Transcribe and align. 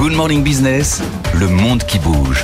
Good 0.00 0.14
Morning 0.14 0.42
Business, 0.42 1.02
le 1.34 1.46
monde 1.46 1.84
qui 1.84 1.98
bouge. 1.98 2.42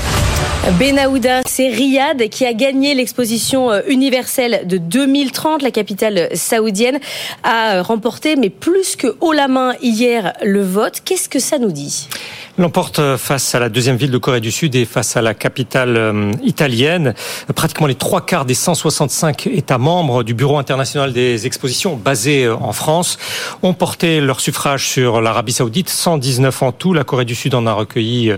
Benahouda, 0.72 1.42
c'est 1.46 1.68
Riyad 1.68 2.28
qui 2.28 2.44
a 2.44 2.52
gagné 2.52 2.94
l'exposition 2.94 3.70
euh, 3.70 3.82
universelle 3.86 4.66
de 4.66 4.78
2030. 4.78 5.62
La 5.62 5.70
capitale 5.70 6.28
saoudienne 6.34 6.98
a 7.44 7.82
remporté, 7.82 8.34
mais 8.34 8.50
plus 8.50 8.96
que 8.96 9.16
haut 9.20 9.32
la 9.32 9.46
main 9.46 9.74
hier, 9.80 10.32
le 10.42 10.64
vote. 10.64 11.02
Qu'est-ce 11.04 11.28
que 11.28 11.38
ça 11.38 11.58
nous 11.58 11.70
dit? 11.70 12.08
L'emporte 12.58 13.18
face 13.18 13.54
à 13.54 13.58
la 13.58 13.68
deuxième 13.68 13.96
ville 13.96 14.10
de 14.10 14.16
Corée 14.16 14.40
du 14.40 14.50
Sud 14.50 14.74
et 14.76 14.86
face 14.86 15.14
à 15.18 15.20
la 15.20 15.34
capitale 15.34 15.94
euh, 15.98 16.32
italienne. 16.42 17.12
Pratiquement 17.54 17.86
les 17.86 17.94
trois 17.94 18.24
quarts 18.24 18.46
des 18.46 18.54
165 18.54 19.48
États 19.48 19.76
membres 19.76 20.22
du 20.22 20.32
Bureau 20.32 20.56
international 20.56 21.12
des 21.12 21.46
expositions 21.46 21.96
basé 21.96 22.44
euh, 22.44 22.56
en 22.56 22.72
France 22.72 23.18
ont 23.62 23.74
porté 23.74 24.22
leur 24.22 24.40
suffrage 24.40 24.88
sur 24.88 25.20
l'Arabie 25.20 25.52
saoudite, 25.52 25.90
119 25.90 26.62
en 26.62 26.72
tout. 26.72 26.94
La 26.94 27.04
Corée 27.04 27.26
du 27.26 27.34
Sud 27.34 27.54
en 27.54 27.66
a 27.66 27.74
recueilli 27.74 28.32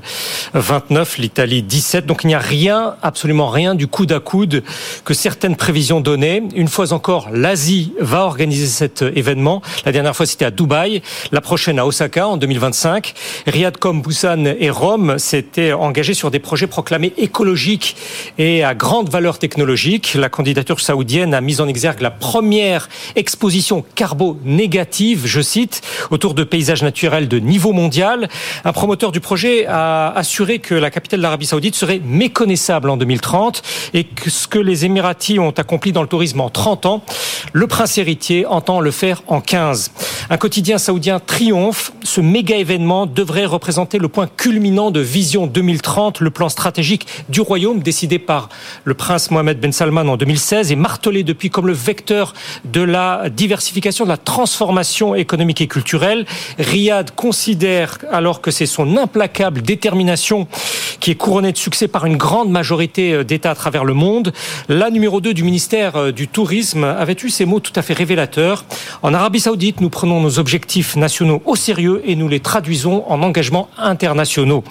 29, 0.53 1.15
euh, 1.17 1.23
l'Italie 1.23 1.63
17. 1.63 2.05
Donc 2.05 2.18
il 2.25 2.29
n'y 2.29 2.35
a 2.35 2.39
rien, 2.39 2.95
absolument 3.03 3.49
rien 3.49 3.75
du 3.75 3.87
coude 3.87 4.13
à 4.13 4.21
coude 4.21 4.63
que 5.05 5.15
certaines 5.15 5.57
prévisions 5.57 6.01
donnaient. 6.01 6.43
Une 6.55 6.69
fois 6.69 6.93
encore, 6.93 7.29
l'Asie 7.33 7.93
va 8.01 8.25
organiser 8.25 8.67
cet 8.67 9.03
événement. 9.03 9.63
La 9.85 9.93
dernière 9.93 10.15
fois, 10.15 10.27
c'était 10.27 10.45
à 10.45 10.51
Dubaï. 10.51 11.03
La 11.33 11.41
prochaine 11.41 11.79
à 11.79 11.87
Osaka 11.87 12.27
en 12.27 12.37
2025. 12.37 13.15
Riyad 13.47 13.77
comme 13.77 14.03
Busan 14.03 14.45
et 14.59 14.71
Rome 14.71 15.19
s'étaient 15.19 15.73
engagés 15.73 16.15
sur 16.15 16.31
des 16.31 16.39
projets 16.39 16.67
proclamés 16.67 17.13
écologiques 17.17 17.97
et 18.39 18.65
à 18.65 18.75
grande 18.75 19.09
valeur 19.09 19.39
technologique. 19.39 20.15
La 20.15 20.29
candidature 20.29 20.81
saoudienne 20.81 21.35
a 21.35 21.41
mis 21.41 21.61
en 21.61 21.69
exergue 21.69 22.01
la 22.01 22.11
première 22.11 22.89
exposition 23.17 23.85
carbo-négative, 23.95 25.23
je 25.27 25.41
cite, 25.41 25.83
autour 26.11 26.35
de 26.35 26.45
paysages 26.45 26.83
naturels 26.83 27.29
de 27.29 27.39
niveau 27.39 27.73
mondial. 27.73 28.29
Un 28.65 28.73
promoteur 28.73 29.13
du 29.13 29.21
projet 29.21 29.67
a 29.67 30.11
assuré 30.11 30.59
que 30.59 30.75
la 30.75 30.91
capitale 30.91 31.21
de 31.21 31.23
l'Arabie 31.23 31.47
saoudite 31.47 31.75
serait 31.75 32.01
méconnaissable 32.09 32.91
en 32.91 32.97
2030 32.97 33.63
et 33.95 34.05
que 34.05 34.31
ce 34.31 34.49
que 34.49 34.59
les 34.59 34.85
Émiratis 34.85 35.39
ont 35.39 35.51
accompli 35.51 35.93
dans 35.93 36.03
le 36.03 36.09
tourisme 36.09 36.41
en 36.41 36.51
30 36.51 36.87
ans, 36.87 37.03
le 37.53 37.67
prince 37.67 37.99
héritier 37.99 38.47
entend 38.47 38.81
le 38.81 38.91
faire 38.91 39.23
en 39.27 39.41
15. 39.41 39.93
Un 40.31 40.37
quotidien 40.37 40.79
saoudien 40.79 41.21
triomphe. 41.21 41.93
Ce 42.03 42.21
méga 42.21 42.57
événement 42.57 43.07
devrait 43.07 43.47
représenter 43.47 43.99
le 43.99 44.09
point 44.09 44.27
culminant 44.27 44.91
de 44.91 45.01
Vision 45.01 45.47
2030, 45.47 46.21
le 46.21 46.31
plan 46.31 46.49
stratégique 46.49 47.07
du 47.29 47.41
royaume 47.41 47.81
décidé 47.81 48.19
par 48.19 48.49
le 48.85 48.95
prince 48.95 49.31
Mohamed 49.31 49.61
Ben 49.61 49.73
Salman 49.73 50.09
en 50.09 50.17
2016 50.17 50.73
et 50.73 50.77
martelé 50.77 51.23
depuis 51.23 51.51
comme 51.51 51.67
le 51.67 51.73
vecteur 51.73 52.35
de 52.65 52.83
la 52.83 53.29
diversification, 53.31 54.05
de 54.05 54.11
la 54.11 54.17
transformation 54.17 55.15
économique 55.15 55.61
et 55.61 55.67
culturelle. 55.67 56.27
Riyad 56.59 57.11
considère 57.15 57.99
alors 58.11 58.41
que 58.41 58.51
c'est 58.51 58.67
son 58.67 58.97
implacable 58.97 59.63
détermination 59.63 60.49
qui 61.01 61.11
est 61.13 61.15
couronnée 61.15 61.53
de 61.53 61.59
succès 61.59 61.89
par 61.89 61.98
une 62.07 62.17
grande 62.17 62.51
majorité 62.51 63.13
euh, 63.13 63.25
d'États 63.25 63.51
à 63.51 63.55
travers 63.55 63.85
le 63.85 63.95
monde. 63.95 64.33
La 64.69 64.91
numéro 64.91 65.21
2 65.21 65.35
du 65.35 65.43
ministère 65.43 65.97
euh, 65.97 66.13
du 66.13 66.29
Tourisme 66.29 66.85
avait 66.85 67.17
eu 67.23 67.31
ces 67.31 67.45
mots 67.45 67.61
tout 67.61 67.73
à 67.77 67.83
fait 67.83 67.95
révélateurs. 67.95 68.65
En 69.03 69.15
Arabie 69.15 69.41
Saoudite, 69.41 69.81
nous 69.81 69.91
prenons 69.91 70.21
nos 70.21 70.39
objectifs 70.39 70.97
nationaux 70.97 71.43
au 71.45 71.57
sérieux 71.57 72.03
et 72.05 72.17
nous 72.17 72.29
les 72.29 72.41
traduisons 72.41 73.05
en 73.09 73.23
engagement 73.23 73.69
internationaux. 73.79 74.65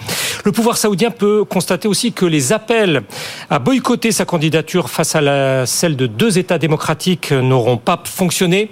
Le 0.44 0.52
pouvoir 0.52 0.76
saoudien 0.76 1.10
peut 1.10 1.44
constater 1.44 1.88
aussi 1.88 2.12
que 2.12 2.24
les 2.24 2.52
appels 2.52 3.02
à 3.50 3.58
boycotter 3.58 4.12
sa 4.12 4.24
candidature 4.24 4.88
face 4.88 5.16
à 5.16 5.66
celle 5.66 5.96
de 5.96 6.06
deux 6.06 6.38
États 6.38 6.58
démocratiques 6.58 7.32
n'auront 7.32 7.76
pas 7.76 8.00
fonctionné. 8.04 8.70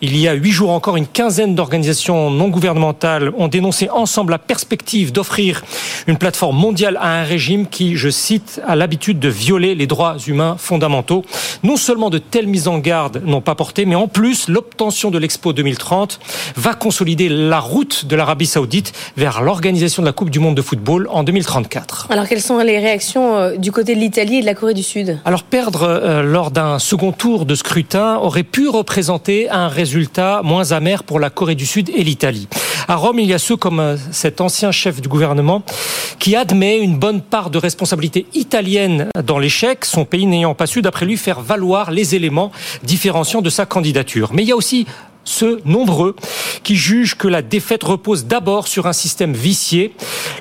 Il 0.00 0.16
y 0.16 0.28
a 0.28 0.32
huit 0.32 0.50
jours 0.50 0.70
encore, 0.70 0.96
une 0.96 1.06
quinzaine 1.06 1.54
d'organisations 1.54 2.30
non 2.30 2.48
gouvernementales 2.48 3.32
ont 3.36 3.48
dénoncé 3.48 3.88
ensemble 3.90 4.32
la 4.32 4.38
perspective 4.38 5.12
d'offrir 5.12 5.62
une 6.06 6.18
plateforme 6.18 6.56
mondiale 6.56 6.98
à 7.00 7.20
un 7.20 7.22
régime 7.22 7.66
qui, 7.66 7.96
je 7.96 8.08
cite, 8.08 8.60
a 8.66 8.76
l'habitude 8.76 9.18
de 9.18 9.28
violer 9.28 9.74
les 9.74 9.86
droits 9.86 10.16
humains 10.26 10.56
fondamentaux. 10.58 11.24
Non 11.62 11.76
seulement 11.76 12.10
de 12.10 12.18
telles 12.18 12.48
mises 12.48 12.68
en 12.68 12.78
garde 12.78 13.22
n'ont 13.24 13.40
pas 13.40 13.54
porté, 13.54 13.86
mais 13.86 13.94
en 13.94 14.08
plus, 14.08 14.48
l'obtention 14.48 15.10
de 15.10 15.18
l'Expo 15.18 15.52
2030 15.52 16.20
va 16.56 16.74
consolider 16.74 17.28
la 17.28 17.60
route 17.60 18.04
de 18.06 18.16
l'Arabie 18.16 18.46
saoudite 18.46 18.92
vers 19.16 19.42
l'organisation 19.42 20.02
de 20.02 20.06
la 20.06 20.12
Coupe 20.12 20.30
du 20.30 20.40
Monde 20.40 20.56
de 20.56 20.62
football 20.62 21.03
en 21.10 21.22
2034. 21.22 22.08
Alors 22.10 22.28
quelles 22.28 22.40
sont 22.40 22.58
les 22.58 22.78
réactions 22.78 23.36
euh, 23.36 23.56
du 23.56 23.72
côté 23.72 23.94
de 23.94 24.00
l'Italie 24.00 24.36
et 24.36 24.40
de 24.40 24.46
la 24.46 24.54
Corée 24.54 24.74
du 24.74 24.82
Sud? 24.82 25.18
Alors 25.24 25.42
perdre 25.42 25.82
euh, 25.82 26.22
lors 26.22 26.50
d'un 26.50 26.78
second 26.78 27.12
tour 27.12 27.46
de 27.46 27.54
scrutin 27.54 28.16
aurait 28.16 28.42
pu 28.42 28.68
représenter 28.68 29.48
un 29.50 29.68
résultat 29.68 30.40
moins 30.42 30.72
amer 30.72 31.04
pour 31.04 31.20
la 31.20 31.30
Corée 31.30 31.54
du 31.54 31.66
Sud 31.66 31.90
et 31.90 32.04
l'Italie. 32.04 32.48
À 32.86 32.96
Rome, 32.96 33.18
il 33.18 33.26
y 33.26 33.34
a 33.34 33.38
ceux 33.38 33.56
comme 33.56 33.80
euh, 33.80 33.96
cet 34.10 34.40
ancien 34.40 34.70
chef 34.72 35.00
du 35.00 35.08
gouvernement 35.08 35.62
qui 36.18 36.36
admet 36.36 36.78
une 36.78 36.98
bonne 36.98 37.22
part 37.22 37.50
de 37.50 37.58
responsabilité 37.58 38.26
italienne 38.34 39.08
dans 39.24 39.38
l'échec, 39.38 39.84
son 39.84 40.04
pays 40.04 40.26
n'ayant 40.26 40.54
pas 40.54 40.66
su, 40.66 40.82
d'après 40.82 41.06
lui, 41.06 41.16
faire 41.16 41.40
valoir 41.40 41.90
les 41.90 42.14
éléments 42.14 42.52
différenciants 42.82 43.42
de 43.42 43.50
sa 43.50 43.66
candidature. 43.66 44.30
Mais 44.32 44.42
il 44.42 44.48
y 44.48 44.52
a 44.52 44.56
aussi 44.56 44.86
ceux 45.24 45.60
nombreux 45.64 46.14
qui 46.62 46.76
jugent 46.76 47.16
que 47.16 47.28
la 47.28 47.42
défaite 47.42 47.84
repose 47.84 48.26
d'abord 48.26 48.68
sur 48.68 48.86
un 48.86 48.92
système 48.92 49.32
vicié. 49.32 49.94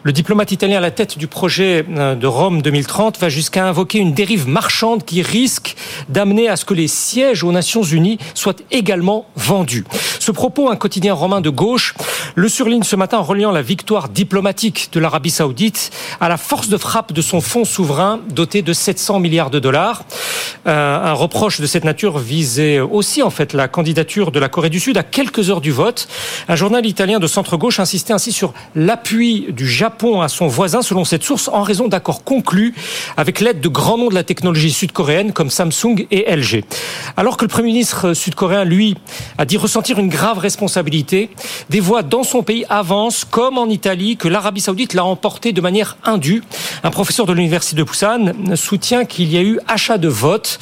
Le 0.03 0.11
diplomate 0.11 0.51
italien 0.51 0.77
à 0.77 0.81
la 0.81 0.91
tête 0.91 1.17
du 1.17 1.27
projet 1.27 1.85
euh, 1.89 2.15
de 2.15 2.27
Rome 2.27 2.61
2030 2.61 3.19
va 3.19 3.29
jusqu'à 3.29 3.65
invoquer 3.65 3.99
une 3.99 4.13
dérive 4.13 4.47
marchande 4.47 5.03
qui 5.03 5.21
risque 5.21 5.75
d'amener 6.09 6.49
à 6.49 6.55
ce 6.55 6.65
que 6.65 6.73
les 6.73 6.87
sièges 6.87 7.43
aux 7.43 7.51
Nations 7.51 7.83
Unies 7.83 8.17
soient 8.33 8.55
également 8.71 9.25
vendus. 9.35 9.85
Ce 10.19 10.31
propos, 10.31 10.69
un 10.69 10.75
quotidien 10.75 11.13
romain 11.13 11.41
de 11.41 11.49
gauche, 11.49 11.93
le 12.35 12.49
surligne 12.49 12.83
ce 12.83 12.95
matin 12.95 13.17
en 13.19 13.23
reliant 13.23 13.51
la 13.51 13.61
victoire 13.61 14.09
diplomatique 14.09 14.89
de 14.91 14.99
l'Arabie 14.99 15.29
saoudite 15.29 15.91
à 16.19 16.29
la 16.29 16.37
force 16.37 16.69
de 16.69 16.77
frappe 16.77 17.13
de 17.13 17.21
son 17.21 17.41
fonds 17.41 17.65
souverain 17.65 18.19
doté 18.29 18.61
de 18.61 18.73
700 18.73 19.19
milliards 19.19 19.49
de 19.49 19.59
dollars. 19.59 20.03
Euh, 20.67 20.97
un 21.03 21.13
reproche 21.13 21.59
de 21.59 21.67
cette 21.67 21.83
nature 21.83 22.17
visait 22.17 22.79
aussi 22.79 23.21
en 23.21 23.29
fait 23.29 23.53
la 23.53 23.67
candidature 23.67 24.31
de 24.31 24.39
la 24.39 24.49
Corée 24.49 24.69
du 24.73 24.79
Sud 24.79 24.97
à 24.97 25.03
quelques 25.03 25.51
heures 25.51 25.61
du 25.61 25.71
vote. 25.71 26.07
Un 26.49 26.55
journal 26.55 26.83
italien 26.83 27.19
de 27.19 27.27
centre-gauche 27.27 27.79
insistait 27.79 28.11
ainsi 28.11 28.31
sur 28.31 28.55
l'appui 28.75 29.45
du 29.51 29.69
Japon 29.69 30.21
à 30.21 30.27
son 30.27 30.47
voisin, 30.47 30.81
selon 30.81 31.05
cette 31.05 31.23
source, 31.23 31.47
en 31.47 31.61
raison 31.61 31.87
d'accords 31.87 32.23
conclus 32.23 32.73
avec 33.15 33.39
l'aide 33.39 33.61
de 33.61 33.67
grands 33.67 33.99
noms 33.99 34.09
de 34.09 34.15
la 34.15 34.23
technologie 34.23 34.71
sud-coréenne 34.71 35.31
comme 35.31 35.51
Samsung 35.51 36.07
et 36.09 36.25
LG. 36.35 36.63
Alors 37.17 37.37
que 37.37 37.45
le 37.45 37.49
Premier 37.49 37.67
ministre 37.67 38.15
sud-coréen, 38.15 38.63
lui, 38.63 38.95
a 39.37 39.45
dit 39.45 39.57
ressentir 39.57 39.99
une 39.99 40.09
grave 40.09 40.39
responsabilité, 40.39 41.29
des 41.69 41.79
voix 41.79 42.01
dans 42.01 42.23
son 42.23 42.41
pays 42.41 42.65
avancent, 42.67 43.25
comme 43.25 43.59
en 43.59 43.67
Italie, 43.67 44.17
que 44.17 44.27
l'Arabie 44.27 44.61
saoudite 44.61 44.95
l'a 44.95 45.05
emporté 45.05 45.51
de 45.51 45.61
manière 45.61 45.97
indue. 46.03 46.41
Un 46.83 46.89
professeur 46.89 47.27
de 47.27 47.33
l'université 47.33 47.75
de 47.75 47.83
Busan 47.83 48.31
soutient 48.55 49.05
qu'il 49.05 49.31
y 49.31 49.37
a 49.37 49.43
eu 49.43 49.59
achat 49.67 49.99
de 49.99 50.07
vote 50.07 50.57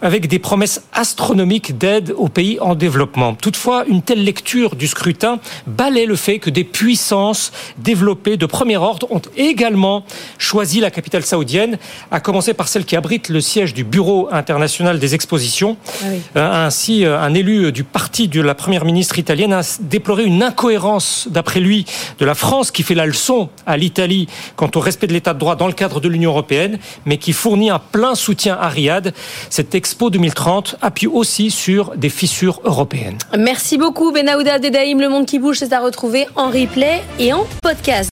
avec 0.00 0.26
des 0.26 0.40
promesses 0.40 0.82
astronomiques 0.92 1.78
d'aide 1.78 2.12
aux 2.16 2.28
pays 2.28 2.58
en 2.60 2.74
développement. 2.74 3.34
Toutefois, 3.52 3.84
une 3.86 4.00
telle 4.00 4.24
lecture 4.24 4.76
du 4.76 4.86
scrutin 4.86 5.38
balaie 5.66 6.06
le 6.06 6.16
fait 6.16 6.38
que 6.38 6.48
des 6.48 6.64
puissances 6.64 7.52
développées 7.76 8.38
de 8.38 8.46
premier 8.46 8.78
ordre 8.78 9.06
ont 9.10 9.20
également 9.36 10.04
choisi 10.38 10.80
la 10.80 10.90
capitale 10.90 11.22
saoudienne, 11.22 11.76
à 12.10 12.20
commencer 12.20 12.54
par 12.54 12.66
celle 12.66 12.86
qui 12.86 12.96
abrite 12.96 13.28
le 13.28 13.42
siège 13.42 13.74
du 13.74 13.84
Bureau 13.84 14.30
international 14.32 14.98
des 14.98 15.14
expositions. 15.14 15.76
Ah 15.84 16.06
euh, 16.36 16.66
ainsi, 16.66 17.04
euh, 17.04 17.20
un 17.20 17.34
élu 17.34 17.72
du 17.72 17.84
parti 17.84 18.26
de 18.26 18.40
la 18.40 18.54
première 18.54 18.86
ministre 18.86 19.18
italienne 19.18 19.52
a 19.52 19.60
déploré 19.80 20.24
une 20.24 20.42
incohérence, 20.42 21.28
d'après 21.30 21.60
lui, 21.60 21.84
de 22.20 22.24
la 22.24 22.34
France 22.34 22.70
qui 22.70 22.82
fait 22.82 22.94
la 22.94 23.04
leçon 23.04 23.50
à 23.66 23.76
l'Italie 23.76 24.28
quant 24.56 24.70
au 24.74 24.80
respect 24.80 25.08
de 25.08 25.12
l'état 25.12 25.34
de 25.34 25.38
droit 25.38 25.56
dans 25.56 25.66
le 25.66 25.74
cadre 25.74 26.00
de 26.00 26.08
l'Union 26.08 26.30
européenne, 26.30 26.78
mais 27.04 27.18
qui 27.18 27.34
fournit 27.34 27.68
un 27.68 27.78
plein 27.78 28.14
soutien 28.14 28.56
à 28.58 28.70
Riyad. 28.70 29.12
Cette 29.50 29.74
Expo 29.74 30.08
2030 30.08 30.76
appuie 30.80 31.06
aussi 31.06 31.50
sur 31.50 31.94
des 31.96 32.08
fissures 32.08 32.62
européennes. 32.64 33.18
Merci 33.36 33.41
beaucoup 33.76 34.12
Benahouda 34.12 34.60
Dedaïm. 34.60 35.00
Le 35.00 35.08
monde 35.08 35.26
qui 35.26 35.40
bouge, 35.40 35.58
c'est 35.58 35.72
à 35.72 35.80
retrouver 35.80 36.28
en 36.36 36.46
replay 36.46 37.02
et 37.18 37.32
en 37.32 37.44
podcast. 37.60 38.10